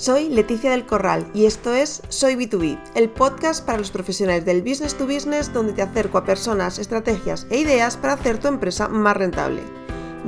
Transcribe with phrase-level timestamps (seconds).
[0.00, 4.62] Soy Leticia del Corral y esto es Soy B2B, el podcast para los profesionales del
[4.62, 8.88] business to business donde te acerco a personas, estrategias e ideas para hacer tu empresa
[8.88, 9.60] más rentable.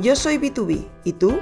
[0.03, 1.38] Yo soy B2B, ¿y tú?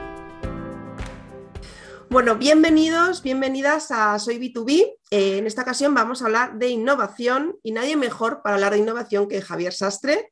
[2.08, 4.92] Bueno, bienvenidos, bienvenidas a Soy B2B.
[5.10, 8.78] Eh, en esta ocasión vamos a hablar de innovación y nadie mejor para hablar de
[8.78, 10.30] innovación que Javier Sastre.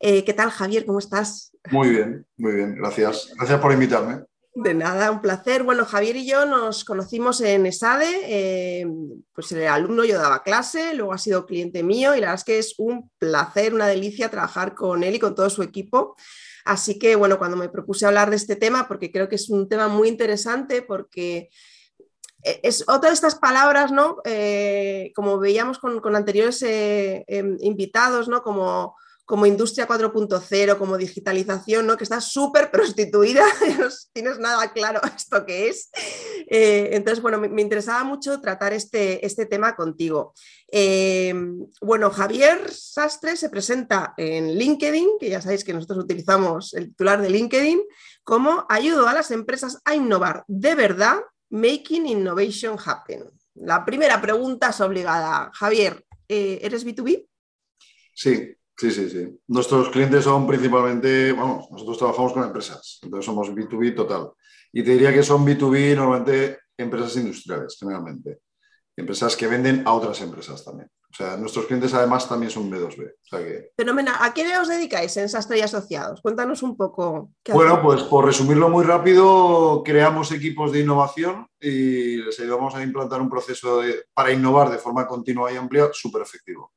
[0.00, 0.84] Eh, ¿Qué tal, Javier?
[0.84, 1.52] ¿Cómo estás?
[1.70, 3.30] Muy bien, muy bien, gracias.
[3.36, 4.24] Gracias por invitarme.
[4.60, 5.62] De nada, un placer.
[5.62, 8.86] Bueno, Javier y yo nos conocimos en ESADE, eh,
[9.32, 12.44] pues el alumno yo daba clase, luego ha sido cliente mío y la verdad es
[12.44, 16.16] que es un placer, una delicia trabajar con él y con todo su equipo.
[16.64, 19.68] Así que, bueno, cuando me propuse hablar de este tema, porque creo que es un
[19.68, 21.50] tema muy interesante, porque
[22.42, 24.16] es otra de estas palabras, ¿no?
[24.24, 28.42] Eh, como veíamos con, anteriores eh, em, invitados, ¿no?
[28.42, 28.96] Como
[29.28, 31.98] como industria 4.0, como digitalización, ¿no?
[31.98, 33.44] que está súper prostituida,
[33.78, 35.90] no tienes nada claro esto que es.
[36.48, 40.32] Eh, entonces, bueno, me, interesaba mucho tratar este, este tema contigo.
[40.72, 41.34] Eh,
[41.82, 47.20] bueno, Javier Sastre se presenta en LinkedIn, que ya sabéis que nosotros utilizamos el titular
[47.20, 47.82] de LinkedIn,
[48.24, 51.18] como ayudo a las empresas a innovar de verdad,
[51.50, 53.24] making innovation happen.
[53.56, 55.50] La primera pregunta es obligada.
[55.52, 57.28] Javier, eh, ¿eres B2B?
[58.14, 59.40] Sí, Sí, sí, sí.
[59.48, 64.30] Nuestros clientes son principalmente, vamos, nosotros trabajamos con empresas, entonces somos B2B total.
[64.72, 68.38] Y te diría que son B2B normalmente empresas industriales, generalmente.
[68.96, 70.88] Empresas que venden a otras empresas también.
[71.10, 73.14] O sea, nuestros clientes además también son B2B.
[73.32, 73.36] O
[74.20, 76.20] ¿A qué os dedicáis en Sastre y Asociados?
[76.20, 77.32] Cuéntanos un poco.
[77.52, 83.20] bueno, pues por resumirlo muy rápido, creamos equipos de innovación y les ayudamos a implantar
[83.20, 83.80] un proceso
[84.14, 86.72] para innovar de forma continua y amplia súper efectivo.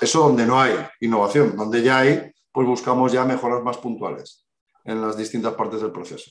[0.00, 4.46] Eso donde no hay innovación, donde ya hay, pues buscamos ya mejoras más puntuales
[4.84, 6.30] en las distintas partes del proceso.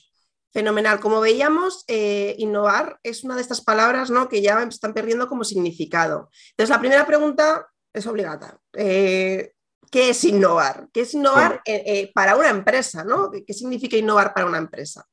[0.52, 1.00] Fenomenal.
[1.00, 4.28] Como veíamos, eh, innovar es una de estas palabras ¿no?
[4.28, 6.28] que ya están perdiendo como significado.
[6.50, 8.58] Entonces, la primera pregunta es obligada.
[8.74, 9.52] Eh,
[9.90, 10.88] ¿Qué es innovar?
[10.92, 13.04] ¿Qué es innovar eh, para una empresa?
[13.04, 13.30] ¿no?
[13.30, 15.06] ¿Qué significa innovar para una empresa?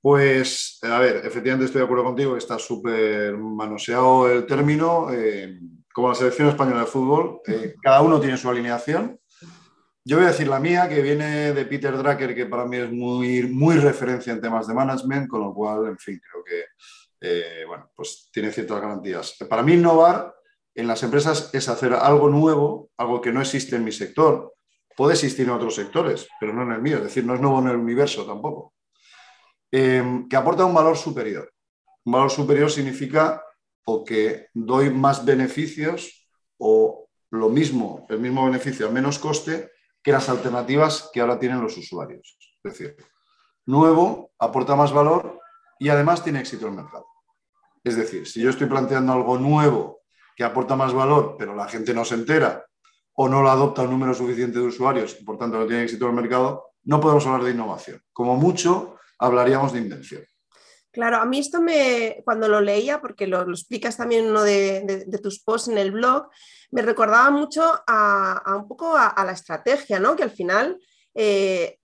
[0.00, 5.08] Pues, a ver, efectivamente estoy de acuerdo contigo, está súper manoseado el término
[5.96, 9.18] como la selección española de fútbol, eh, cada uno tiene su alineación.
[10.04, 12.92] Yo voy a decir la mía, que viene de Peter Drucker, que para mí es
[12.92, 16.64] muy, muy referencia en temas de management, con lo cual, en fin, creo que
[17.22, 19.38] eh, bueno, pues tiene ciertas garantías.
[19.48, 20.34] Para mí, innovar
[20.74, 24.52] en las empresas es hacer algo nuevo, algo que no existe en mi sector.
[24.94, 27.58] Puede existir en otros sectores, pero no en el mío, es decir, no es nuevo
[27.60, 28.74] en el universo tampoco.
[29.72, 31.50] Eh, que aporta un valor superior.
[32.04, 33.42] Un valor superior significa
[33.86, 39.70] o que doy más beneficios o lo mismo, el mismo beneficio a menos coste
[40.02, 42.36] que las alternativas que ahora tienen los usuarios.
[42.62, 42.96] Es decir,
[43.64, 45.40] nuevo, aporta más valor
[45.78, 47.06] y además tiene éxito el mercado.
[47.84, 50.00] Es decir, si yo estoy planteando algo nuevo
[50.34, 52.64] que aporta más valor, pero la gente no se entera
[53.14, 56.12] o no lo adopta un número suficiente de usuarios por tanto no tiene éxito el
[56.12, 58.00] mercado, no podemos hablar de innovación.
[58.12, 60.22] Como mucho, hablaríamos de invención.
[60.96, 65.06] Claro, a mí esto me, cuando lo leía, porque lo, explicas también en uno de,
[65.22, 66.30] tus posts en el blog,
[66.70, 70.16] me recordaba mucho a, un poco a, la estrategia, ¿no?
[70.16, 70.80] Que al final,
[71.14, 71.78] eh,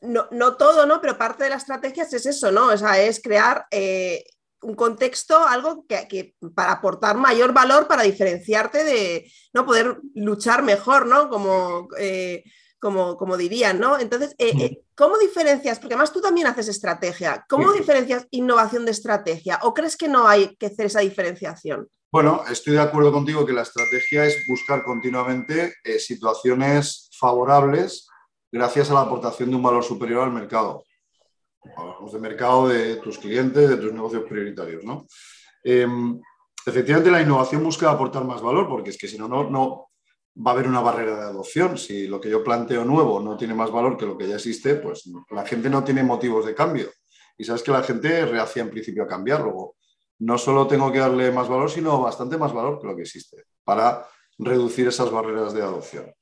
[0.00, 1.02] no, todo, ¿no?
[1.02, 2.68] Pero parte de la estrategia es eso, ¿no?
[2.68, 4.24] O sea, es crear eh,
[4.62, 9.66] un contexto, algo que, para aportar mayor valor, para diferenciarte de, ¿no?
[9.66, 11.28] Poder luchar mejor, ¿no?
[11.28, 11.86] Como...
[11.98, 12.44] Eh,
[12.80, 13.98] como, como dirían, ¿no?
[13.98, 15.78] Entonces, eh, eh, ¿cómo diferencias?
[15.78, 17.44] Porque además tú también haces estrategia.
[17.48, 19.60] ¿Cómo diferencias innovación de estrategia?
[19.62, 21.88] ¿O crees que no hay que hacer esa diferenciación?
[22.10, 28.08] Bueno, estoy de acuerdo contigo que la estrategia es buscar continuamente eh, situaciones favorables
[28.50, 30.82] gracias a la aportación de un valor superior al mercado.
[31.76, 35.06] Hablamos de mercado de tus clientes, de tus negocios prioritarios, ¿no?
[35.62, 36.18] Em,
[36.66, 39.90] efectivamente, la innovación busca aportar más valor, porque es que si no, no,
[40.36, 41.76] va a haber una barrera de adopción.
[41.76, 44.76] Si lo que yo planteo nuevo no tiene más valor que lo que ya existe,
[44.76, 46.90] pues la gente no tiene motivos de cambio.
[47.36, 49.40] Y sabes que la gente reacciona en principio a cambiar.
[49.42, 49.76] Luego,
[50.20, 53.44] no solo tengo que darle más valor, sino bastante más valor que lo que existe
[53.64, 54.06] para
[54.38, 56.12] reducir esas barreras de adopción.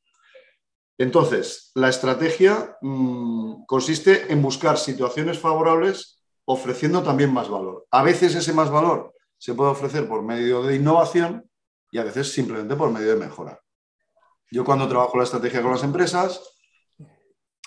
[0.99, 7.87] Entonces, la estrategia mm, consiste en buscar situaciones favorables ofreciendo también más valor.
[7.91, 11.49] A veces ese más valor se puede ofrecer por medio de innovación
[11.91, 13.61] y a veces simplemente por medio de mejora.
[14.51, 16.41] Yo cuando trabajo la estrategia con las empresas,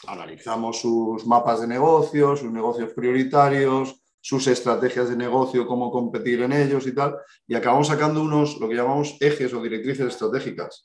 [0.07, 6.54] analizamos sus mapas de negocios, sus negocios prioritarios, sus estrategias de negocio, cómo competir en
[6.54, 7.18] ellos y tal,
[7.48, 10.83] y acabamos sacando unos, lo que llamamos ejes o directrices estratégicas.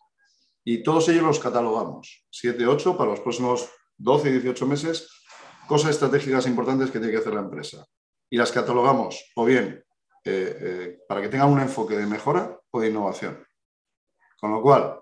[0.64, 3.68] Y todos ellos los catalogamos, 7, 8 para los próximos
[3.98, 5.08] 12 y 18 meses,
[5.68, 7.86] cosas estratégicas importantes que tiene que hacer la empresa.
[8.28, 9.84] Y las catalogamos o bien
[10.24, 13.46] eh, eh, para que tengan un enfoque de mejora o de innovación.
[14.40, 14.98] Con lo cual,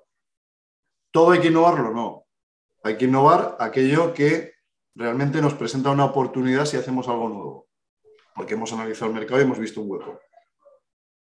[1.15, 1.93] ¿todo hay que innovarlo?
[1.93, 2.27] No.
[2.83, 4.55] Hay que innovar aquello que
[4.97, 7.69] realmente nos presenta una oportunidad si hacemos algo nuevo.
[8.35, 10.19] Porque hemos analizado el mercado y hemos visto un hueco.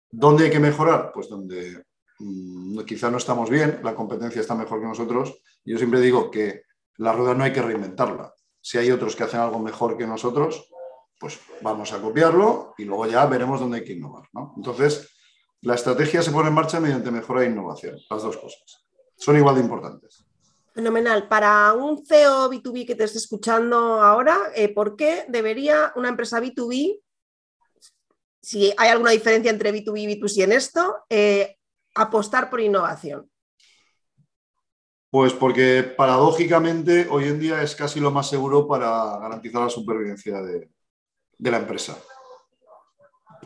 [0.10, 1.12] ¿Dónde hay que mejorar?
[1.14, 1.86] Pues donde
[2.18, 5.40] mm, quizá no estamos bien, la competencia está mejor que nosotros.
[5.64, 6.64] Yo siempre digo que
[6.96, 8.34] la rueda no hay que reinventarla.
[8.60, 10.72] Si hay otros que hacen algo mejor que nosotros,
[11.20, 14.28] pues vamos a copiarlo y luego ya veremos dónde hay que innovar.
[14.56, 15.16] Entonces,
[15.62, 18.87] la estrategia se pone en marcha mediante mejora e innovación, las dos cosas.
[19.18, 20.26] Son igual de importantes.
[20.74, 21.28] Fenomenal.
[21.28, 26.40] Para un CEO B2B que te esté escuchando ahora, eh, ¿por qué debería una empresa
[26.40, 27.02] B2B,
[28.40, 31.58] si hay alguna diferencia entre B2B y B2C en esto, eh,
[31.96, 33.30] apostar por innovación?
[35.10, 40.42] Pues porque paradójicamente hoy en día es casi lo más seguro para garantizar la supervivencia
[40.42, 40.70] de,
[41.40, 41.98] de la empresa.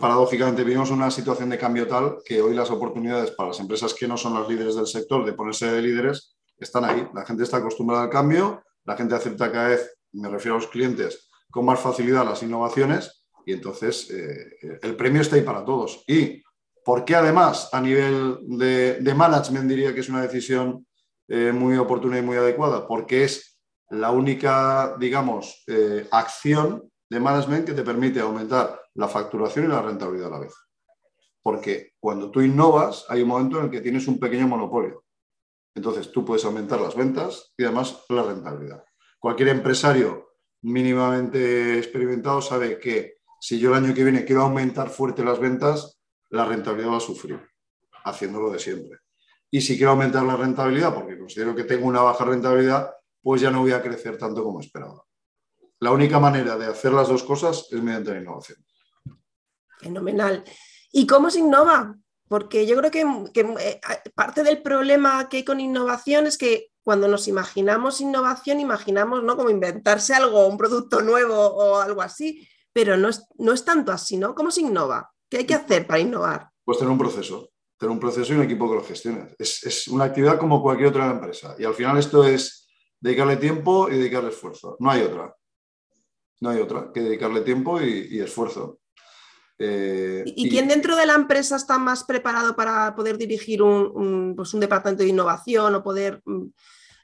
[0.02, 4.08] Paradójicamente vivimos una situación de cambio tal que hoy las oportunidades para las empresas que
[4.08, 7.08] no son las líderes del sector de ponerse de líderes están ahí.
[7.14, 10.70] La gente está acostumbrada al cambio, la gente acepta cada vez, me refiero a los
[10.70, 16.04] clientes, con más facilidad las innovaciones y entonces eh, el premio está ahí para todos.
[16.08, 16.42] Y
[16.84, 20.84] ¿por qué además a nivel de, management diría que es una decisión
[21.28, 22.88] eh, muy oportuna y muy adecuada?
[22.88, 23.60] Porque es
[23.92, 29.82] la única, digamos, eh, acción de management que te permite aumentar la facturación y la
[29.82, 30.54] rentabilidad a la vez.
[31.44, 35.04] Porque cuando tú innovas, hay un momento en el que tienes un pequeño monopolio.
[35.76, 38.86] Entonces, tú puedes aumentar las ventas y además la rentabilidad.
[39.20, 45.26] Cualquier empresario mínimamente experimentado sabe que si yo el año que viene quiero aumentar fuerte
[45.26, 46.00] las ventas,
[46.30, 47.42] la rentabilidad va a sufrir,
[48.06, 49.00] haciéndolo de siempre.
[49.50, 52.90] Y si quiero aumentar la rentabilidad, porque considero que tengo una baja rentabilidad,
[53.22, 55.04] pues ya no voy a crecer tanto como esperaba.
[55.82, 58.64] La única manera de hacer las dos cosas es mediante la innovación.
[59.80, 60.44] Fenomenal.
[60.92, 61.98] ¿Y cómo se innova?
[62.28, 63.82] Porque yo creo que, eh,
[64.14, 69.36] parte del problema que hay con innovación es que cuando nos imaginamos innovación, imaginamos ¿no?
[69.36, 73.92] como inventarse algo, un producto nuevo o algo así, pero no es, no es tanto
[73.92, 74.36] así, ¿no?
[74.36, 75.12] ¿Cómo se innova?
[75.28, 76.48] ¿Qué hay que hacer para innovar?
[76.64, 79.36] Pues tener un proceso, tener un proceso y un equipo que lo gestione.
[79.40, 81.56] Es, es una actividad como cualquier otra empresa.
[81.58, 82.70] Y al final esto es
[83.00, 84.78] dedicarle tiempo y dedicarle esfuerzo.
[84.80, 85.36] No hay otra.
[86.42, 88.80] No hay otra que dedicarle tiempo y, esfuerzo.
[89.60, 94.52] Eh, ¿Y, quién dentro de la empresa está más preparado para poder dirigir un, pues
[94.56, 96.20] un departamento de innovación o poder...
[96.26, 96.48] Mm,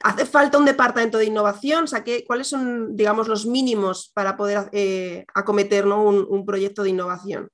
[0.03, 1.85] ¿Hace falta un departamento de innovación?
[1.85, 7.49] O sea, ¿Cuáles son, digamos, los mínimos para poder eh, acometer un, proyecto de innovación?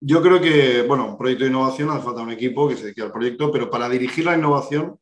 [0.00, 3.02] Yo creo que, bueno, un proyecto de innovación hace falta un equipo que se dedique
[3.02, 5.00] al proyecto, pero para dirigir la innovación,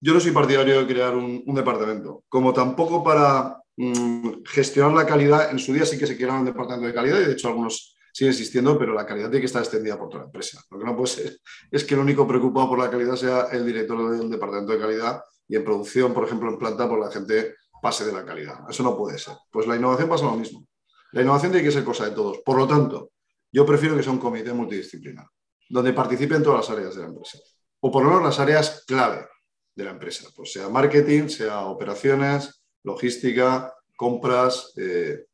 [0.00, 5.50] yo no soy partidario de crear un departamento, como tampoco para Mm, gestionar la calidad.
[5.50, 7.96] En su día sí que se crearon un departamento de calidad y de hecho algunos
[8.12, 10.62] siguen existiendo, pero la calidad tiene que estar extendida por toda la empresa.
[10.70, 11.38] Lo que no puede ser
[11.70, 15.22] es que el único preocupado por la calidad sea el director del departamento de calidad
[15.46, 18.60] y en producción, por ejemplo, en planta, por pues la gente pase de la calidad.
[18.68, 19.34] Eso no puede ser.
[19.50, 20.66] Pues la innovación pasa lo mismo.
[21.12, 22.38] La innovación tiene que ser cosa de todos.
[22.44, 23.10] Por lo tanto,
[23.52, 25.26] yo prefiero que sea un comité multidisciplinar,
[25.68, 27.38] donde participen todas las áreas de la empresa,
[27.80, 29.26] o por lo menos las áreas clave
[29.74, 35.26] de la empresa, pues sea marketing, sea operaciones, logística, compras, eh,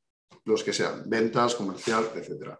[0.44, 2.56] los que sean, ventas, comercial, etc.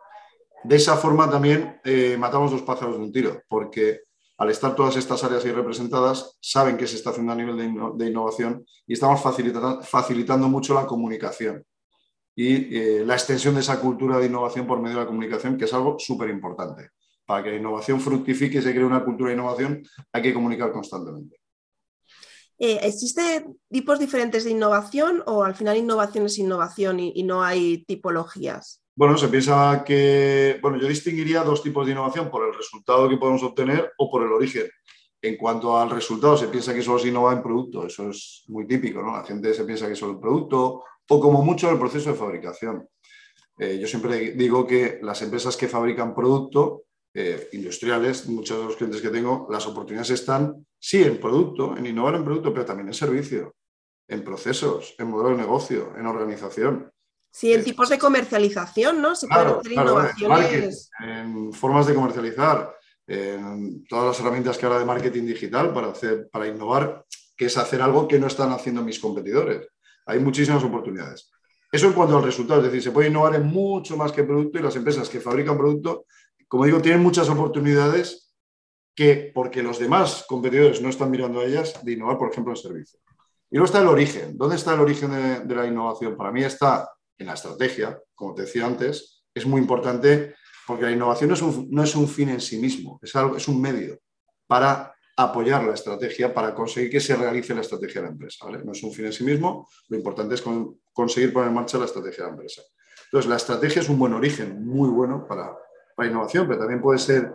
[0.65, 4.03] De esa forma también eh, matamos dos pájaros de un tiro, porque
[4.37, 7.57] al estar todas estas áreas ahí representadas, saben que se está haciendo a nivel
[7.97, 11.65] de, innovación y estamos facilitando, mucho la comunicación
[12.35, 15.65] y eh, la extensión de esa cultura de innovación por medio de la comunicación, que
[15.65, 16.91] es algo súper importante.
[17.25, 19.83] Para que la innovación fructifique y se cree una cultura de innovación,
[20.13, 21.42] hay que comunicar constantemente.
[22.65, 27.85] Eh, ¿Existen tipos diferentes de innovación o al final innovación es innovación y, no hay
[27.87, 28.81] tipologías?
[28.95, 33.17] Bueno, se piensa que, bueno, yo distinguiría dos tipos de innovación, por el resultado que
[33.17, 34.71] podemos obtener o por el origen.
[35.21, 38.65] En cuanto al resultado, se piensa que solo se innova en producto, eso es muy
[38.65, 39.17] típico, ¿no?
[39.17, 42.89] La gente se piensa que solo el producto o como mucho el proceso de fabricación.
[43.59, 48.77] Eh, yo siempre digo que las empresas que fabrican producto eh, industriales, muchos de los
[48.77, 52.89] clientes que tengo, las oportunidades están, sí, en producto, en innovar en producto, pero también
[52.89, 53.55] en servicio,
[54.09, 56.91] en procesos, en modelo de negocio, en organización.
[57.31, 59.15] Sí, en tipos de comercialización, ¿no?
[59.15, 60.91] Se pueden hacer innovaciones.
[61.01, 62.75] En, formas de comercializar,
[63.07, 67.05] en todas las herramientas que habla de marketing digital para, hacer, para innovar,
[67.37, 69.69] que es hacer algo que no están haciendo mis competidores.
[70.07, 71.31] Hay muchísimas oportunidades.
[71.71, 74.59] Eso en cuanto al resultado, es decir, se puede innovar en mucho más que producto
[74.59, 76.05] y las empresas que fabrican producto
[76.53, 78.37] como digo, tienen muchas oportunidades
[78.95, 82.59] que, porque los demás competidores no están mirando a ellas, de innovar, por ejemplo, en
[82.59, 83.01] servicio.
[83.51, 84.37] Y luego está el origen.
[84.37, 86.15] ¿Dónde está el origen de, la innovación?
[86.15, 89.25] Para mí está en la estrategia, como te decía antes.
[89.33, 90.35] Es muy importante
[90.67, 93.99] porque la innovación no es un, fin en sí mismo, es un medio
[94.47, 98.47] para apoyar la estrategia, para conseguir que se realice la estrategia de la empresa.
[98.63, 100.45] No es un fin en sí mismo, lo importante es
[100.93, 102.61] conseguir poner en marcha la estrategia de la empresa.
[103.07, 105.57] Entonces, la estrategia es un buen origen, muy bueno para,
[105.95, 107.33] para innovación, pero también puede ser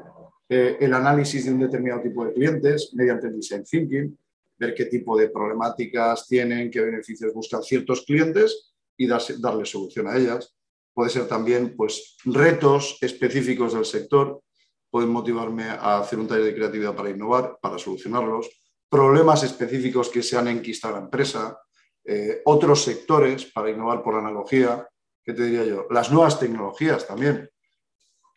[0.49, 4.17] eh, el análisis de un determinado tipo de clientes mediante el design thinking,
[4.57, 10.07] ver qué tipo de problemáticas tienen, qué beneficios buscan ciertos clientes y darse, darle solución
[10.07, 10.55] a ellas.
[10.93, 14.41] Puede ser también pues, retos específicos del sector,
[14.89, 18.49] pueden motivarme a hacer un taller de creatividad para innovar, para solucionarlos,
[18.89, 21.59] problemas específicos que se han enquistado a la empresa,
[22.05, 24.87] eh, otros sectores para innovar por analogía,
[25.23, 25.87] ¿qué te diría yo?
[25.89, 27.49] Las nuevas tecnologías también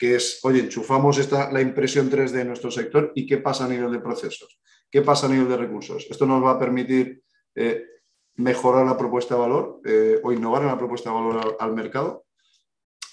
[0.00, 3.68] que es, oye, enchufamos esta, la impresión 3D en nuestro sector y qué pasa a
[3.68, 4.58] nivel de procesos,
[4.90, 6.06] qué pasa a nivel de recursos.
[6.08, 7.22] Esto nos va a permitir
[7.54, 7.84] eh,
[8.36, 12.24] mejorar la propuesta de valor eh, o innovar en la propuesta de valor al, mercado.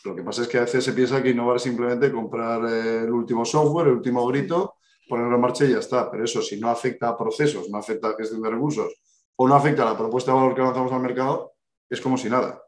[0.06, 3.04] Lo que pasa es que a veces se piensa que innovar es simplemente comprar eh,
[3.04, 4.76] el último software, el último grito,
[5.10, 6.10] ponerlo en marcha y ya está.
[6.10, 8.94] Pero eso, si no afecta a procesos, no afecta a gestión de recursos
[9.36, 11.52] o no afecta a la propuesta de valor que lanzamos al mercado,
[11.90, 12.64] es como si nada.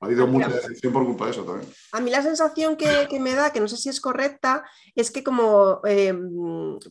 [0.00, 1.70] Ha habido mucha decepción por culpa de eso también.
[1.92, 4.64] A mí la sensación que, me da, que no sé si es correcta,
[4.94, 6.14] es que como eh,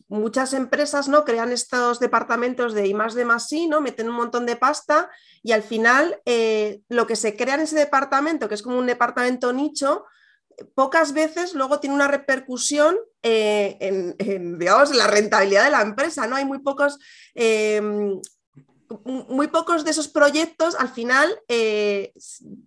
[0.06, 1.24] muchas empresas ¿no?
[1.24, 3.80] crean estos departamentos de I más de más I, ¿no?
[3.80, 5.10] meten un montón de pasta
[5.42, 8.86] y al final eh, lo que se crea en ese departamento, que es como un
[8.86, 10.04] departamento nicho,
[10.76, 16.28] pocas veces luego tiene una repercusión eh, en, digamos, en la rentabilidad de la empresa.
[16.28, 16.36] ¿no?
[16.36, 17.00] Hay muy pocos
[19.04, 22.12] muy pocos de esos proyectos al final eh,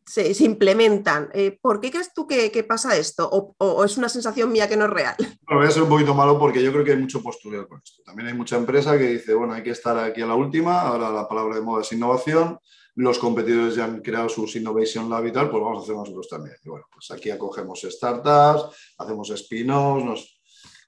[0.06, 1.30] se, implementan.
[1.34, 3.30] Eh, ¿Por qué crees tú que, pasa esto?
[3.32, 5.16] O, es una sensación mía que no es real?
[5.48, 8.02] voy a ser un poquito malo porque yo creo que hay mucho postureo con esto.
[8.04, 11.12] También hay mucha empresa que dice, bueno, hay que estar aquí a la última, ahora
[11.12, 12.60] la palabra de moda es innovación,
[12.96, 16.28] los competidores ya han creado sus Innovation Lab y tal, pues vamos a hacer nosotros
[16.30, 16.56] también.
[16.64, 20.33] Y bueno, pues aquí acogemos startups, hacemos spin-offs, nos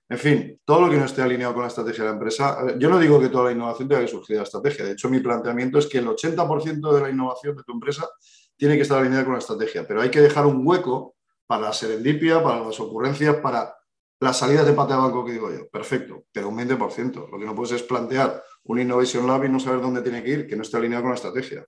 [0.08, 2.78] en fin, todo lo que no esté alineado con la estrategia de la empresa.
[2.78, 4.86] Yo no digo que toda la innovación tenga que surgir de la estrategia.
[4.86, 8.08] De hecho, mi planteamiento es que el 80% de la innovación de tu empresa
[8.56, 11.16] tiene que estar alineada con la estrategia, pero hay que dejar un hueco
[11.48, 13.76] para la serendipia, para las ocurrencias, para
[14.20, 15.68] las salidas de pata de banco que digo yo.
[15.70, 17.30] Perfecto, pero un 20%.
[17.30, 20.30] Lo que no puedes es plantear un Innovation Lab y no saber dónde tiene que
[20.30, 21.66] ir, que no esté alineado con la estrategia.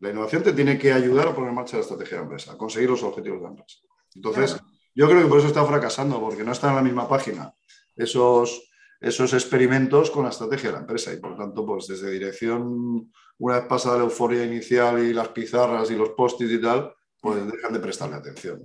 [0.00, 2.52] La innovación te tiene que ayudar a poner en marcha la estrategia de la empresa,
[2.52, 3.78] a conseguir los objetivos de la empresa.
[4.14, 4.56] Entonces,
[4.96, 7.54] yo creo que por eso está fracasando, porque no están en la misma página
[7.94, 11.12] esos, esos experimentos con la estrategia de la empresa.
[11.12, 15.90] Y por tanto, pues desde dirección, una vez pasada la euforia inicial y las pizarras
[15.90, 18.62] y los post-its y tal, pues dejan de prestarle atención.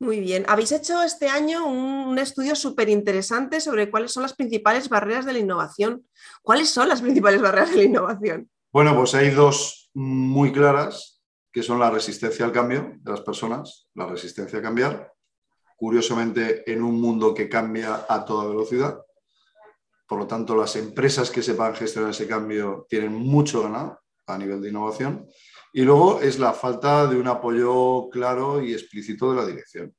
[0.00, 0.46] Muy bien.
[0.48, 5.34] Habéis hecho este año un, estudio súper interesante sobre cuáles son las principales barreras de
[5.34, 6.06] la innovación.
[6.42, 8.50] ¿Cuáles son las principales barreras de la innovación?
[8.72, 11.13] Bueno, pues hay dos muy claras
[11.54, 15.12] que son la resistencia al cambio de las personas, la resistencia a cambiar,
[15.76, 19.00] curiosamente en un mundo que cambia a toda velocidad.
[20.08, 24.60] Por lo tanto, las empresas que sepan gestionar ese cambio tienen mucho ganado a nivel
[24.60, 25.28] de innovación.
[25.72, 29.94] Y luego es la falta de un apoyo claro y explícito de la dirección.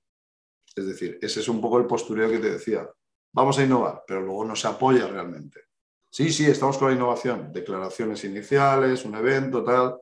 [0.75, 2.85] Es decir, ese es un poco el postureo que te decía.
[3.31, 5.61] Vamos a innovar, pero luego no se apoya realmente.
[6.09, 7.53] Sí, sí, estamos con la innovación.
[7.53, 9.99] Declaraciones iniciales, un evento, tal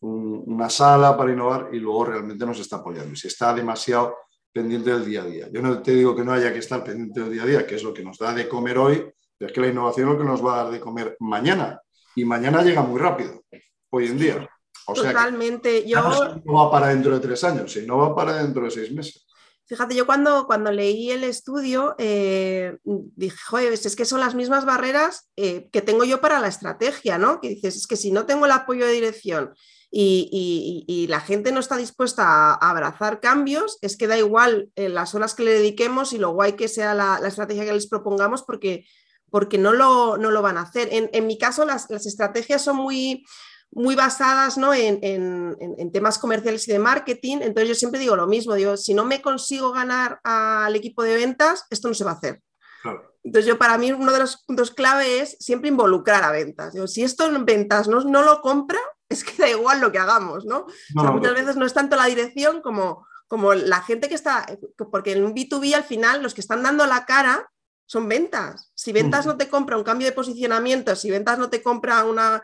[0.00, 3.12] una sala para innovar y luego realmente nos está apoyando.
[3.12, 4.16] Y se está demasiado
[4.52, 5.48] pendiente del día a día.
[5.52, 7.74] Yo no te digo que no haya que estar pendiente del día a día, que
[7.74, 9.04] es lo que nos da de comer hoy,
[9.36, 11.80] pero es que la innovación es lo que nos va a dar de comer mañana.
[12.14, 13.42] Y mañana llega muy rápido,
[13.90, 14.48] hoy en día.
[14.86, 15.86] Totalmente.
[15.86, 16.00] yo...
[16.44, 19.26] No va para dentro de tres años, sino va para dentro de seis meses.
[19.66, 24.64] Fíjate, yo cuando, cuando leí el estudio eh, dije, joder, es que son las mismas
[24.64, 27.40] barreras eh, que tengo yo para la estrategia, ¿no?
[27.40, 29.54] Que dices, es que si no tengo el apoyo de dirección
[29.90, 35.14] y, la gente no está dispuesta a, abrazar cambios, es que da igual eh, las
[35.14, 38.86] horas que le dediquemos y lo guay que sea la, estrategia que les propongamos porque,
[39.30, 40.88] porque no, lo, no, lo, van a hacer.
[40.90, 43.24] En, mi caso, las, estrategias son muy,
[43.70, 44.74] muy basadas ¿no?
[44.74, 48.94] en, en, temas comerciales y de marketing, entonces yo siempre digo lo mismo, digo, si
[48.94, 52.42] no me consigo ganar al equipo de ventas, esto no se va a hacer.
[53.24, 56.74] Entonces yo para mí uno de los puntos clave es siempre involucrar a ventas.
[56.74, 58.78] Digo, si esto en ventas no, no lo compra,
[59.08, 60.66] es que da igual lo que hagamos, ¿no?
[60.94, 64.46] muchas veces no es tanto la dirección como, como la gente que está,
[64.90, 67.50] porque en un B2B al final los que están dando la cara
[67.86, 68.72] son ventas.
[68.74, 72.42] Si ventas no te compra un cambio de posicionamiento, si ventas no te compra una,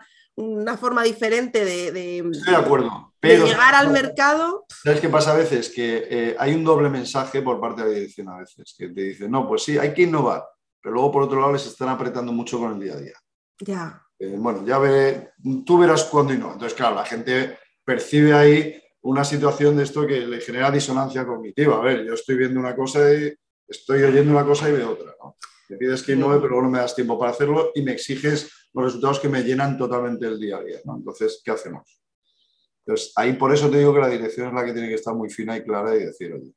[0.79, 4.65] forma diferente de, Estoy de, acuerdo, pero, llegar al mercado.
[4.85, 5.69] ¿Sabes qué pasa a veces?
[5.69, 9.03] Que eh, hay un doble mensaje por parte de la dirección a veces, que te
[9.03, 10.45] dice, no, pues sí, hay que innovar,
[10.81, 13.15] pero luego por otro lado les están apretando mucho con el día a día.
[13.61, 14.02] Ya.
[14.23, 15.33] Eh, bueno, ya veré,
[15.67, 16.53] tú verás cuándo y no.
[16.53, 21.79] Entonces, claro, la gente percibe ahí una situación de esto que le genera disonancia cognitiva.
[21.79, 23.35] A ver, yo estoy viendo una cosa y
[23.67, 25.13] estoy oyendo una cosa y veo otra.
[25.21, 25.37] ¿no?
[25.71, 28.69] Me pides que no, pero luego no me das tiempo para hacerlo y me exiges
[28.73, 30.79] los resultados que me llenan totalmente el día a día.
[30.85, 32.01] Entonces, ¿qué hacemos?
[32.87, 35.17] Entonces, ahí por eso te digo que la dirección es la que tiene que estar
[35.17, 36.53] muy fina y clara y decir, oye,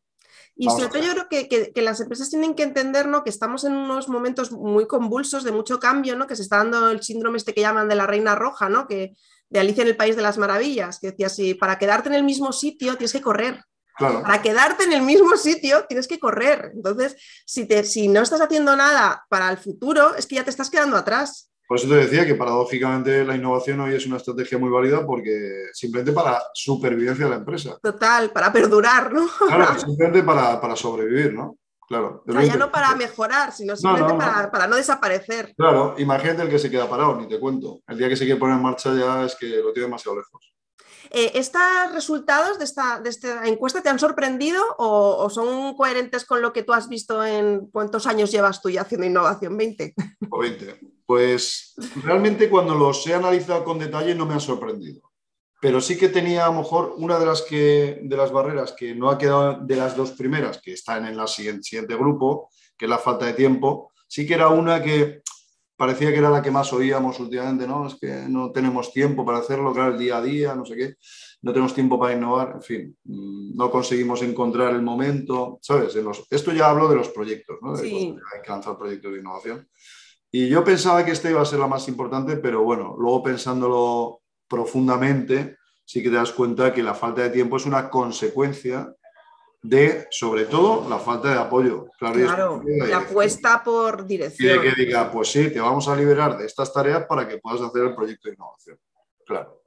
[0.58, 3.24] y sobre todo yo creo que, que, las empresas tienen que entender ¿no?
[3.24, 6.28] que estamos en unos momentos muy convulsos de mucho cambio, ¿no?
[6.28, 8.88] que se está dando el síndrome este que llaman de la reina roja, ¿no?
[8.88, 9.16] que,
[9.50, 12.24] de Alicia en el País de las Maravillas, que decía así, para quedarte en el
[12.24, 13.64] mismo sitio tienes que correr.
[13.98, 16.72] Para quedarte en el mismo sitio tienes que correr.
[16.74, 20.50] Entonces, si, te, si no estás haciendo nada para el futuro, es que ya te
[20.50, 21.50] estás quedando atrás.
[21.68, 25.68] Por eso te decía que paradójicamente la innovación hoy es una estrategia muy válida porque
[25.74, 27.78] simplemente para supervivencia de la empresa.
[27.82, 29.28] Total, para perdurar, ¿no?
[29.48, 31.58] Claro, simplemente para, para sobrevivir, ¿no?
[31.88, 32.24] Claro.
[32.26, 35.54] ya no para mejorar, sino simplemente para, no desaparecer.
[35.56, 37.82] Claro, imagínate el que se queda parado, ni te cuento.
[37.88, 40.55] El día que se quiere poner en marcha ya es que lo tiene demasiado lejos.
[41.18, 41.62] Eh, ¿Estos
[41.94, 46.90] resultados de esta, encuesta te han sorprendido o, son coherentes con lo que tú has
[46.90, 49.58] visto en cuántos años llevas tú ya haciendo innovación?
[49.58, 49.94] ¿20?
[50.30, 50.78] O 20.
[51.06, 55.02] Pues realmente cuando los he analizado con detalle no me han sorprendido
[55.62, 58.94] pero sí que tenía a lo mejor una de las, que, de las barreras que
[58.94, 62.86] no ha quedado de las dos primeras, que están en el siguiente, siguiente grupo, que
[62.86, 65.24] es la falta de tiempo, sí que era una que
[65.76, 67.88] parecía que era la que más oíamos últimamente, ¿no?
[67.88, 70.96] Es que no tenemos tiempo para hacerlo, claro, el día a día, no sé qué,
[71.42, 75.96] no tenemos tiempo para innovar, en fin, mm, no conseguimos encontrar el momento, ¿sabes?
[76.30, 77.76] esto ya hablo de los proyectos, ¿no?
[77.76, 79.68] hay que lanzar proyectos de innovación.
[80.32, 84.22] Y yo pensaba que esta iba a ser la más importante, pero bueno, luego pensándolo
[84.48, 88.94] profundamente, sí que te das cuenta que la falta de tiempo es una consecuencia
[89.68, 91.88] de, sobre todo, la falta de apoyo.
[91.98, 94.58] Claro, la apuesta por dirección.
[94.58, 97.62] Y que diga, pues sí, te vamos a liberar de estas tareas para que puedas
[97.62, 98.80] hacer el proyecto de innovación.
[99.26, 99.62] Claro.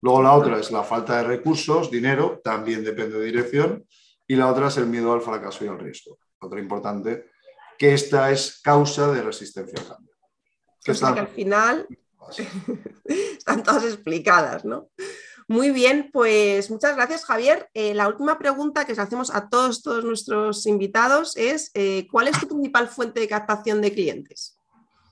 [0.00, 3.86] Luego la otra es la falta de recursos, dinero, también depende de dirección.
[4.26, 6.18] Y la otra es el miedo al fracaso y al riesgo.
[6.40, 7.30] Otra importante,
[7.78, 10.14] que esta es causa de resistencia al cambio.
[10.84, 11.88] Que, que al final
[13.04, 14.90] Están todas explicadas, ¿no?
[15.50, 17.70] Muy bien, pues muchas gracias, Javier.
[17.72, 22.38] Eh, la última pregunta que hacemos a todos, todos nuestros invitados es: eh, ¿cuál es
[22.38, 24.60] tu principal fuente de captación de clientes?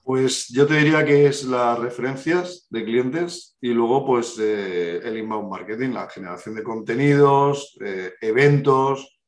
[0.04, 5.16] Pues yo te diría que es las referencias de clientes y luego pues eh, el
[5.16, 7.76] inbound marketing, la generación de contenidos,
[8.20, 9.18] eventos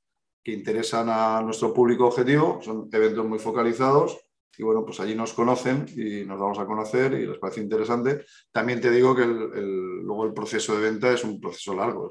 [0.45, 4.19] que interesan a nuestro público objetivo, son eventos muy focalizados
[4.59, 8.25] y bueno, pues allí nos conocen y nos vamos a conocer y les parece interesante.
[8.51, 12.09] También te digo que luego el proceso de venta es un proceso largo,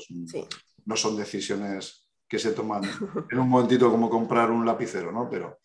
[0.86, 2.84] no son decisiones que se toman
[3.30, 5.30] en un momentito como comprar un lapicero, ¿no?
[5.30, 5.60] Pero,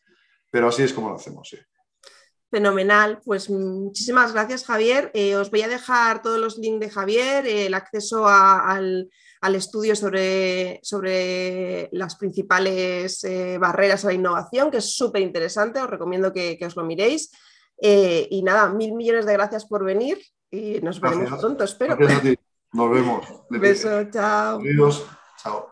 [0.50, 1.56] pero así es como lo hacemos, sí.
[2.52, 5.10] Fenomenal, pues muchísimas gracias Javier.
[5.14, 9.08] Eh, os voy a dejar todos los links de Javier, el acceso al,
[9.40, 15.80] al estudio sobre, sobre las principales eh, barreras a la innovación, que es súper interesante,
[15.80, 17.32] os recomiendo que, os lo miréis.
[17.80, 21.96] Eh, y nada, mil millones de gracias por venir y nos veremos pronto, espero.
[22.72, 23.26] Nos vemos.
[23.48, 24.60] Beso, chao.
[24.60, 25.06] Adiós,
[25.42, 25.71] chao.